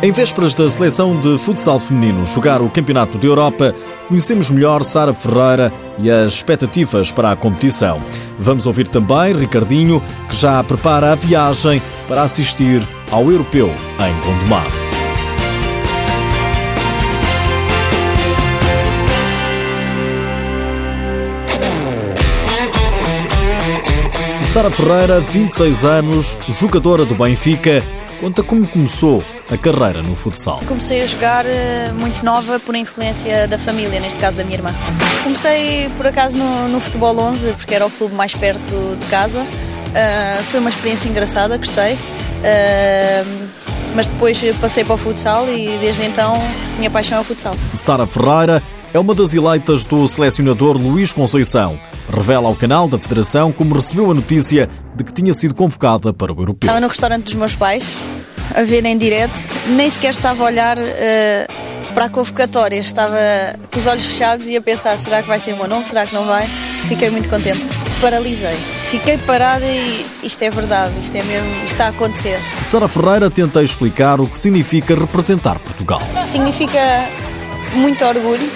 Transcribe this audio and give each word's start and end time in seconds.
Em 0.00 0.12
vésperas 0.12 0.54
da 0.54 0.68
seleção 0.68 1.18
de 1.18 1.36
futsal 1.38 1.80
feminino 1.80 2.24
jogar 2.24 2.62
o 2.62 2.70
Campeonato 2.70 3.18
da 3.18 3.26
Europa, 3.26 3.74
conhecemos 4.06 4.48
melhor 4.48 4.84
Sara 4.84 5.12
Ferreira 5.12 5.72
e 5.98 6.08
as 6.08 6.34
expectativas 6.34 7.10
para 7.10 7.32
a 7.32 7.36
competição. 7.36 8.00
Vamos 8.38 8.64
ouvir 8.64 8.86
também 8.86 9.34
Ricardinho, 9.34 10.00
que 10.28 10.36
já 10.36 10.62
prepara 10.62 11.10
a 11.10 11.14
viagem 11.16 11.82
para 12.06 12.22
assistir 12.22 12.80
ao 13.10 13.28
Europeu 13.28 13.74
em 13.98 14.24
Gondomar. 14.24 14.66
Sara 24.44 24.70
Ferreira, 24.70 25.18
26 25.18 25.84
anos, 25.84 26.38
jogadora 26.48 27.04
do 27.04 27.16
Benfica, 27.16 27.82
conta 28.20 28.42
como 28.42 28.66
começou 28.66 29.22
a 29.50 29.56
carreira 29.56 30.02
no 30.02 30.14
futsal. 30.14 30.60
Comecei 30.66 31.02
a 31.02 31.06
jogar 31.06 31.46
eh, 31.46 31.90
muito 31.94 32.24
nova 32.24 32.60
por 32.60 32.74
influência 32.74 33.48
da 33.48 33.56
família, 33.58 34.00
neste 34.00 34.18
caso 34.18 34.36
da 34.36 34.44
minha 34.44 34.56
irmã. 34.56 34.74
Comecei 35.22 35.88
por 35.96 36.06
acaso 36.06 36.36
no, 36.36 36.68
no 36.68 36.80
Futebol 36.80 37.18
11, 37.18 37.52
porque 37.52 37.74
era 37.74 37.86
o 37.86 37.90
clube 37.90 38.14
mais 38.14 38.34
perto 38.34 38.96
de 38.98 39.06
casa. 39.06 39.40
Uh, 39.40 40.42
foi 40.44 40.60
uma 40.60 40.68
experiência 40.68 41.08
engraçada, 41.08 41.56
gostei. 41.56 41.94
Uh, 41.94 43.48
mas 43.94 44.06
depois 44.06 44.40
passei 44.60 44.84
para 44.84 44.94
o 44.94 44.98
futsal 44.98 45.48
e 45.48 45.78
desde 45.78 46.04
então 46.04 46.34
minha 46.76 46.90
paixão 46.90 47.18
é 47.18 47.20
o 47.20 47.24
futsal. 47.24 47.54
Sara 47.74 48.06
Ferreira 48.06 48.62
é 48.92 48.98
uma 48.98 49.14
das 49.14 49.34
eleitas 49.34 49.86
do 49.86 50.06
selecionador 50.06 50.76
Luís 50.76 51.12
Conceição. 51.12 51.78
Revela 52.08 52.48
ao 52.48 52.56
canal 52.56 52.88
da 52.88 52.96
Federação 52.96 53.52
como 53.52 53.74
recebeu 53.74 54.10
a 54.10 54.14
notícia 54.14 54.68
de 54.94 55.04
que 55.04 55.12
tinha 55.12 55.32
sido 55.34 55.54
convocada 55.54 56.12
para 56.12 56.32
o 56.32 56.40
Europeu. 56.40 56.66
Estava 56.66 56.80
no 56.80 56.88
restaurante 56.88 57.24
dos 57.24 57.34
meus 57.34 57.54
pais, 57.54 57.84
a 58.54 58.62
ver 58.62 58.84
em 58.84 58.96
direto, 58.96 59.38
nem 59.68 59.88
sequer 59.88 60.10
estava 60.10 60.42
a 60.42 60.46
olhar 60.46 60.78
uh, 60.78 61.92
para 61.94 62.06
a 62.06 62.08
convocatória, 62.08 62.78
estava 62.78 63.16
com 63.72 63.78
os 63.78 63.86
olhos 63.86 64.04
fechados 64.04 64.46
e 64.48 64.56
a 64.56 64.62
pensar: 64.62 64.98
será 64.98 65.22
que 65.22 65.28
vai 65.28 65.40
ser 65.40 65.54
o 65.54 65.56
meu 65.56 65.68
nome? 65.68 65.84
Será 65.86 66.06
que 66.06 66.14
não 66.14 66.24
vai? 66.24 66.46
Fiquei 66.88 67.10
muito 67.10 67.28
contente. 67.28 67.60
Paralisei. 68.00 68.54
Fiquei 68.90 69.18
parada 69.18 69.66
e 69.66 70.06
isto 70.22 70.42
é 70.42 70.50
verdade, 70.50 70.94
isto 71.02 71.14
é 71.16 71.22
mesmo, 71.22 71.50
isto 71.56 71.72
está 71.72 71.86
a 71.86 71.88
acontecer. 71.88 72.38
Sara 72.62 72.88
Ferreira 72.88 73.30
tenta 73.30 73.62
explicar 73.62 74.20
o 74.20 74.26
que 74.26 74.38
significa 74.38 74.94
representar 74.94 75.58
Portugal. 75.58 76.00
Significa 76.24 77.04
muito 77.74 78.04
orgulho, 78.04 78.48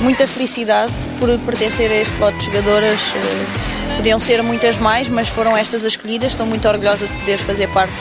muita 0.00 0.26
felicidade 0.26 0.92
por 1.20 1.28
pertencer 1.40 1.90
a 1.90 1.94
este 1.94 2.18
lote 2.18 2.38
de 2.38 2.46
jogadoras. 2.46 2.98
Eh, 3.14 3.96
podiam 3.96 4.18
ser 4.18 4.42
muitas 4.42 4.78
mais, 4.78 5.08
mas 5.08 5.28
foram 5.28 5.56
estas 5.56 5.84
as 5.84 5.92
escolhidas. 5.92 6.32
Estou 6.32 6.46
muito 6.46 6.66
orgulhosa 6.66 7.06
de 7.06 7.12
poder 7.18 7.38
fazer 7.38 7.68
parte 7.68 7.94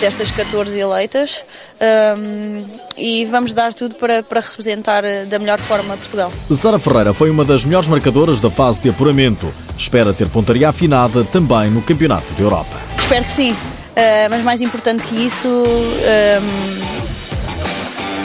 destas 0.00 0.30
14 0.30 0.78
eleitas 0.78 1.42
um, 1.80 2.66
e 2.96 3.24
vamos 3.24 3.52
dar 3.54 3.72
tudo 3.74 3.94
para, 3.96 4.22
para 4.22 4.40
representar 4.40 5.04
eh, 5.04 5.24
da 5.24 5.38
melhor 5.38 5.58
forma 5.58 5.96
Portugal. 5.96 6.32
Sara 6.50 6.78
Ferreira 6.78 7.12
foi 7.14 7.30
uma 7.30 7.44
das 7.44 7.64
melhores 7.64 7.88
marcadoras 7.88 8.40
da 8.40 8.50
fase 8.50 8.82
de 8.82 8.90
apuramento. 8.90 9.52
Espera 9.76 10.12
ter 10.12 10.28
pontaria 10.28 10.68
afinada 10.68 11.24
também 11.24 11.70
no 11.70 11.82
Campeonato 11.82 12.32
da 12.34 12.42
Europa. 12.42 12.76
Espero 12.98 13.24
que 13.24 13.32
sim, 13.32 13.52
uh, 13.52 13.56
mas 14.30 14.42
mais 14.42 14.60
importante 14.60 15.06
que 15.06 15.14
isso, 15.16 15.48
um, 15.48 15.66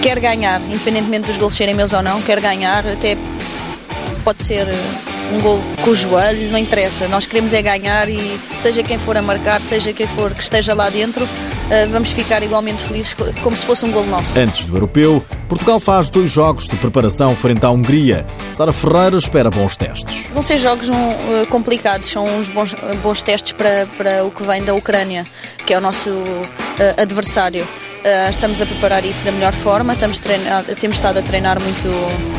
quer 0.01 0.19
ganhar, 0.19 0.61
independentemente 0.61 1.27
dos 1.27 1.37
gols 1.37 1.55
serem 1.55 1.75
meus 1.75 1.93
ou 1.93 2.01
não, 2.01 2.21
quer 2.21 2.39
ganhar, 2.39 2.87
até 2.87 3.17
pode 4.23 4.43
ser 4.43 4.67
eh, 4.67 5.08
um 5.31 5.41
gol 5.41 5.59
com 5.83 5.91
o 5.91 5.95
joelho, 5.95 6.51
não 6.51 6.59
interessa. 6.59 7.07
Nós 7.07 7.25
queremos 7.25 7.53
é 7.53 7.61
ganhar 7.61 8.09
e 8.09 8.39
seja 8.57 8.83
quem 8.83 8.97
for 8.97 9.17
a 9.17 9.21
marcar, 9.21 9.61
seja 9.61 9.93
quem 9.93 10.07
for 10.07 10.33
que 10.33 10.41
esteja 10.41 10.73
lá 10.73 10.89
dentro, 10.89 11.27
eh, 11.69 11.85
vamos 11.87 12.11
ficar 12.11 12.41
igualmente 12.43 12.83
felizes 12.83 13.15
como 13.41 13.55
se 13.55 13.65
fosse 13.65 13.85
um 13.85 13.91
gol 13.91 14.05
nosso. 14.05 14.37
Antes 14.37 14.65
do 14.65 14.75
europeu, 14.75 15.23
Portugal 15.47 15.79
faz 15.79 16.09
dois 16.09 16.31
jogos 16.31 16.67
de 16.67 16.75
preparação 16.77 17.35
frente 17.35 17.65
à 17.65 17.69
Hungria. 17.69 18.25
Sara 18.51 18.73
Ferreira 18.73 19.17
espera 19.17 19.49
bons 19.49 19.77
testes. 19.77 20.27
Vão 20.33 20.41
ser 20.41 20.57
jogos 20.57 20.89
uh, 20.89 20.93
complicados, 21.49 22.09
são 22.09 22.23
uns 22.23 22.47
bons, 22.47 22.75
bons 23.03 23.21
testes 23.21 23.53
para, 23.53 23.87
para 23.97 24.25
o 24.25 24.31
que 24.31 24.45
vem 24.45 24.63
da 24.63 24.73
Ucrânia, 24.73 25.23
que 25.65 25.73
é 25.73 25.77
o 25.77 25.81
nosso 25.81 26.09
adversário. 26.97 27.67
Uh, 27.99 28.29
estamos 28.29 28.61
a 28.61 28.65
preparar 28.65 29.03
isso 29.03 29.25
da 29.25 29.31
melhor 29.31 29.51
forma, 29.53 29.91
estamos 29.91 30.19
temos 30.79 30.95
estado 30.95 31.19
a 31.19 31.21
treinar 31.21 31.61
muito, 31.61 31.87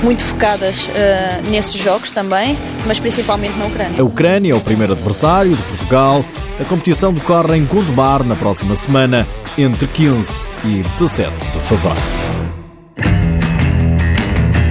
muito 0.03 0.25
focadas 0.25 0.87
uh, 0.87 1.50
nesses 1.50 1.75
jogos 1.75 2.10
também, 2.10 2.59
mas 2.87 2.98
principalmente 2.98 3.59
na 3.59 3.66
Ucrânia. 3.66 4.00
A 4.00 4.04
Ucrânia 4.04 4.53
é 4.53 4.54
o 4.54 4.60
primeiro 4.60 4.94
adversário 4.94 5.54
de 5.54 5.62
Portugal. 5.62 6.25
A 6.59 6.65
competição 6.65 7.12
decorre 7.12 7.59
em 7.59 7.66
Gondomar 7.66 8.25
na 8.25 8.34
próxima 8.34 8.75
semana, 8.75 9.26
entre 9.59 9.87
15 9.87 10.41
e 10.65 10.82
17 10.82 11.31
de 11.53 11.60
fevereiro. 11.60 12.00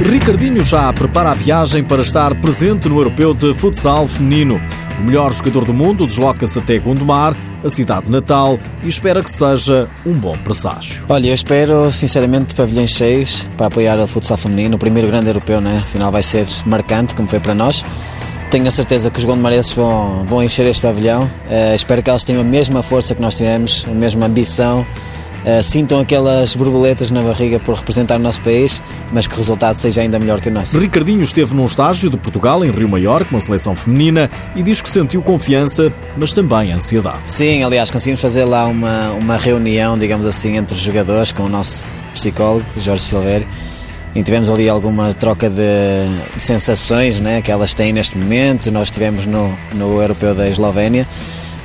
Ricardinho 0.01 0.63
já 0.63 0.91
prepara 0.91 1.31
a 1.31 1.35
viagem 1.35 1.83
para 1.83 2.01
estar 2.01 2.33
presente 2.41 2.89
no 2.89 2.97
Europeu 2.97 3.33
de 3.33 3.53
Futsal 3.53 4.07
Feminino. 4.07 4.59
O 4.99 5.03
melhor 5.03 5.31
jogador 5.31 5.63
do 5.65 5.73
mundo 5.73 6.05
desloca-se 6.05 6.59
até 6.59 6.77
Gondomar 6.77 7.35
a 7.63 7.69
cidade 7.69 8.11
natal 8.11 8.59
e 8.83 8.87
espera 8.87 9.23
que 9.23 9.31
seja 9.31 9.89
um 10.05 10.13
bom 10.13 10.37
presságio. 10.39 11.03
Olha, 11.07 11.27
eu 11.27 11.33
espero 11.33 11.89
sinceramente 11.91 12.53
pavilhões 12.53 12.89
cheios 12.89 13.47
para 13.57 13.67
apoiar 13.67 13.97
o 13.99 14.05
futsal 14.05 14.37
feminino, 14.37 14.75
o 14.75 14.79
primeiro 14.79 15.07
grande 15.07 15.29
europeu, 15.29 15.61
né? 15.61 15.81
afinal 15.83 16.11
vai 16.11 16.23
ser 16.23 16.47
marcante, 16.65 17.15
como 17.15 17.27
foi 17.27 17.39
para 17.39 17.55
nós. 17.55 17.85
Tenho 18.51 18.67
a 18.67 18.71
certeza 18.71 19.09
que 19.11 19.19
os 19.19 19.25
gondomarenses 19.25 19.73
vão, 19.73 20.25
vão 20.25 20.43
encher 20.43 20.65
este 20.65 20.81
pavilhão. 20.81 21.23
Uh, 21.23 21.75
espero 21.75 22.01
que 22.01 22.09
elas 22.09 22.23
tenham 22.23 22.41
a 22.41 22.45
mesma 22.45 22.81
força 22.81 23.13
que 23.13 23.21
nós 23.21 23.35
tivemos, 23.35 23.85
a 23.87 23.93
mesma 23.93 24.25
ambição 24.25 24.85
sintam 25.63 26.00
aquelas 26.00 26.55
borboletas 26.55 27.11
na 27.11 27.22
barriga 27.22 27.59
por 27.59 27.75
representar 27.75 28.16
o 28.16 28.19
nosso 28.19 28.41
país, 28.41 28.81
mas 29.11 29.27
que 29.27 29.33
o 29.33 29.38
resultado 29.38 29.75
seja 29.75 30.01
ainda 30.01 30.19
melhor 30.19 30.39
que 30.39 30.50
o 30.50 30.51
nosso. 30.51 30.79
Ricardinho 30.79 31.22
esteve 31.22 31.55
num 31.55 31.66
estágio 31.66 32.09
de 32.09 32.17
Portugal 32.17 32.63
em 32.63 32.72
Rio 32.72 32.89
Maior 32.89 33.23
com 33.25 33.38
a 33.38 33.39
seleção 33.39 33.75
feminina 33.75 34.29
e 34.55 34.63
diz 34.63 34.81
que 34.81 34.89
sentiu 34.89 35.22
confiança, 35.22 35.94
mas 36.17 36.33
também 36.33 36.72
ansiedade. 36.72 37.19
Sim, 37.25 37.63
aliás, 37.63 37.89
conseguimos 37.89 38.22
fazer 38.22 38.45
lá 38.45 38.66
uma, 38.66 39.11
uma 39.11 39.38
reunião, 39.38 39.97
digamos 39.97 40.28
assim, 40.28 40.57
entre 40.57 40.75
os 40.75 40.81
jogadores 40.81 41.31
com 41.31 41.44
o 41.44 41.49
nosso 41.49 41.88
psicólogo, 42.13 42.66
Jorge 42.78 43.03
Silveira 43.03 43.45
e 44.16 44.23
tivemos 44.23 44.49
ali 44.49 44.67
alguma 44.67 45.13
troca 45.13 45.49
de, 45.49 45.61
de, 46.35 46.41
sensações 46.41 47.19
né, 47.19 47.41
que 47.41 47.51
elas 47.51 47.73
têm 47.73 47.94
neste 47.94 48.17
momento. 48.17 48.72
Nós 48.72 48.88
estivemos 48.88 49.25
no, 49.25 49.55
no 49.73 50.01
Europeu 50.01 50.33
da 50.33 50.49
Eslovénia 50.49 51.07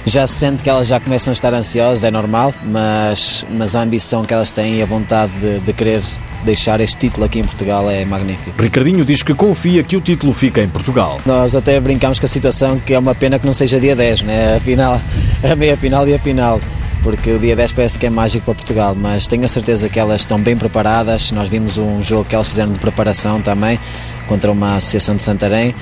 já 0.06 0.26
se 0.26 0.34
sente 0.34 0.62
que 0.62 0.68
elas 0.68 0.86
já 0.86 1.00
começam 1.00 1.32
a 1.32 1.34
estar 1.34 1.52
ansiosas, 1.54 2.04
é 2.04 2.10
normal, 2.10 2.52
mas, 2.64 3.44
mas 3.50 3.74
a 3.74 3.80
ambição 3.80 4.24
que 4.24 4.34
elas 4.34 4.52
têm 4.52 4.76
e 4.76 4.82
a 4.82 4.86
vontade 4.86 5.32
de, 5.40 5.60
de 5.60 5.72
querer 5.72 6.02
deixar 6.44 6.80
este 6.80 6.98
título 6.98 7.24
aqui 7.24 7.40
em 7.40 7.44
Portugal 7.44 7.90
é 7.90 8.04
magnífico. 8.04 8.60
Ricardinho 8.60 9.04
diz 9.04 9.22
que 9.22 9.34
confia 9.34 9.82
que 9.82 9.96
o 9.96 10.00
título 10.00 10.32
fique 10.32 10.60
em 10.60 10.68
Portugal. 10.68 11.20
Nós 11.24 11.56
até 11.56 11.80
brincamos 11.80 12.18
com 12.18 12.26
a 12.26 12.28
situação 12.28 12.78
que 12.78 12.92
é 12.92 12.98
uma 12.98 13.14
pena 13.14 13.38
que 13.38 13.46
não 13.46 13.52
seja 13.54 13.80
dia 13.80 13.96
10, 13.96 14.22
né? 14.22 14.56
a, 14.56 14.60
final, 14.60 15.00
a 15.50 15.56
meia 15.56 15.76
final 15.76 16.06
e 16.06 16.14
a 16.14 16.18
final 16.18 16.60
porque 17.02 17.32
o 17.32 17.38
dia 17.38 17.54
10 17.54 17.72
parece 17.74 17.98
que 17.98 18.06
é 18.06 18.10
mágico 18.10 18.46
para 18.46 18.54
Portugal, 18.54 18.96
mas 18.98 19.26
tenho 19.26 19.44
a 19.44 19.48
certeza 19.48 19.90
que 19.90 20.00
elas 20.00 20.22
estão 20.22 20.40
bem 20.40 20.56
preparadas. 20.56 21.30
Nós 21.32 21.50
vimos 21.50 21.76
um 21.76 22.00
jogo 22.00 22.24
que 22.24 22.34
elas 22.34 22.48
fizeram 22.48 22.72
de 22.72 22.78
preparação 22.78 23.42
também 23.42 23.78
contra 24.26 24.50
uma 24.50 24.76
associação 24.76 25.16
de 25.16 25.22
Santarém 25.22 25.74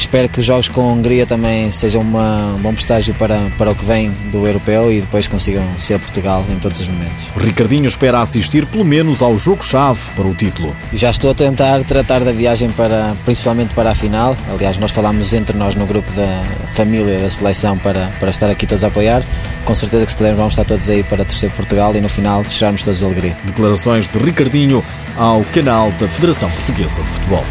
Espero 0.00 0.30
que 0.30 0.40
os 0.40 0.46
jogos 0.46 0.66
com 0.66 0.80
a 0.80 0.92
Hungria 0.94 1.26
também 1.26 1.70
sejam 1.70 2.00
uma, 2.00 2.54
um 2.54 2.58
bom 2.58 2.72
prestágio 2.72 3.14
para, 3.14 3.38
para 3.58 3.70
o 3.70 3.74
que 3.74 3.84
vem 3.84 4.10
do 4.32 4.46
europeu 4.46 4.90
e 4.90 5.02
depois 5.02 5.28
consigam 5.28 5.62
ser 5.76 5.98
Portugal 5.98 6.42
em 6.48 6.58
todos 6.58 6.80
os 6.80 6.88
momentos. 6.88 7.26
O 7.36 7.38
Ricardinho 7.38 7.86
espera 7.86 8.22
assistir 8.22 8.64
pelo 8.64 8.82
menos 8.82 9.20
ao 9.20 9.36
jogo-chave 9.36 10.00
para 10.16 10.26
o 10.26 10.34
título. 10.34 10.74
Já 10.90 11.10
estou 11.10 11.32
a 11.32 11.34
tentar 11.34 11.84
tratar 11.84 12.24
da 12.24 12.32
viagem 12.32 12.70
para, 12.70 13.14
principalmente 13.26 13.74
para 13.74 13.90
a 13.90 13.94
final. 13.94 14.34
Aliás, 14.50 14.78
nós 14.78 14.90
falámos 14.90 15.34
entre 15.34 15.54
nós 15.54 15.74
no 15.74 15.84
grupo 15.84 16.10
da 16.12 16.44
família 16.72 17.18
da 17.18 17.28
seleção 17.28 17.76
para, 17.76 18.10
para 18.18 18.30
estar 18.30 18.48
aqui 18.48 18.66
todos 18.66 18.82
a 18.82 18.86
apoiar. 18.86 19.22
Com 19.66 19.74
certeza 19.74 20.06
que 20.06 20.12
se 20.12 20.16
pudermos 20.16 20.38
vamos 20.38 20.54
estar 20.54 20.64
todos 20.64 20.88
aí 20.88 21.02
para 21.02 21.26
terceiro 21.26 21.54
Portugal 21.54 21.94
e 21.94 22.00
no 22.00 22.08
final 22.08 22.42
fecharmos 22.42 22.82
todos 22.82 23.00
de 23.00 23.04
alegria. 23.04 23.36
Declarações 23.44 24.08
de 24.08 24.18
Ricardinho 24.18 24.82
ao 25.18 25.44
canal 25.52 25.92
da 25.92 26.08
Federação 26.08 26.50
Portuguesa 26.50 27.02
de 27.02 27.08
Futebol. 27.08 27.44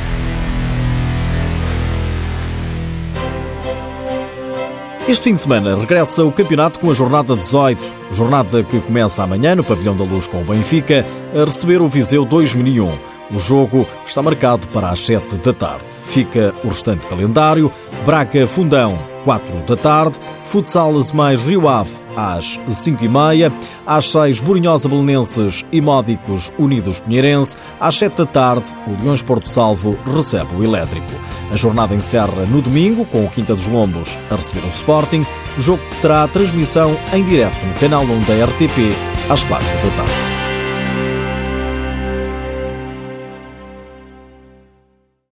Este 5.09 5.23
fim 5.23 5.33
de 5.33 5.41
semana 5.41 5.75
regressa 5.75 6.23
o 6.23 6.31
campeonato 6.31 6.79
com 6.79 6.91
a 6.91 6.93
jornada 6.93 7.35
18, 7.35 7.83
jornada 8.11 8.63
que 8.63 8.79
começa 8.79 9.23
amanhã 9.23 9.55
no 9.55 9.63
Pavilhão 9.63 9.97
da 9.97 10.03
Luz 10.03 10.27
com 10.27 10.39
o 10.39 10.45
Benfica, 10.45 11.03
a 11.33 11.45
receber 11.45 11.81
o 11.81 11.87
Viseu 11.87 12.23
2001. 12.23 12.95
O 13.31 13.39
jogo 13.39 13.87
está 14.05 14.21
marcado 14.21 14.67
para 14.67 14.91
as 14.91 14.99
7 14.99 15.39
da 15.39 15.51
tarde. 15.51 15.87
Fica 15.87 16.53
o 16.63 16.67
restante 16.67 17.07
calendário: 17.07 17.71
Braga 18.05 18.45
Fundão, 18.45 18.99
4 19.23 19.55
da 19.65 19.75
tarde, 19.75 20.19
Futsal 20.43 20.93
mais 21.13 21.43
Rio 21.43 21.67
Ave, 21.67 21.91
às 22.15 22.59
5 22.67 23.03
e 23.03 23.07
meia, 23.07 23.53
às 23.85 24.11
6 24.11 24.41
Borinhosa 24.41 24.89
Belenenses 24.89 25.65
e 25.71 25.79
Módicos 25.81 26.51
Unidos 26.57 26.99
Pinheirense, 26.99 27.57
às 27.79 27.95
7 27.95 28.17
da 28.17 28.25
tarde 28.25 28.75
o 28.87 29.03
Leões 29.03 29.21
Porto 29.21 29.47
Salvo 29.47 29.97
recebe 30.05 30.55
o 30.55 30.63
Elétrico. 30.63 31.11
A 31.51 31.55
jornada 31.55 31.95
encerra 31.95 32.45
no 32.47 32.61
domingo 32.61 33.05
com 33.05 33.25
o 33.25 33.29
Quinta 33.29 33.55
dos 33.55 33.67
Lombos 33.67 34.17
a 34.29 34.35
receber 34.35 34.65
o 34.65 34.67
Sporting. 34.67 35.25
Jogo 35.57 35.81
terá 36.01 36.27
transmissão 36.27 36.97
em 37.13 37.23
direto 37.23 37.65
no 37.65 37.73
canal 37.75 38.03
1 38.03 38.21
da 38.21 38.45
RTP 38.45 38.95
às 39.29 39.43
4 39.43 39.65
da 39.65 39.95
tarde. 39.97 40.38